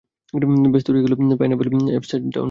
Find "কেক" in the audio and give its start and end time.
2.27-2.39